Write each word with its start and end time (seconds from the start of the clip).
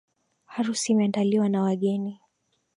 Harusi 0.45 0.87
imeandaliwa 0.91 1.49
na 1.49 1.61
wageni. 1.63 2.19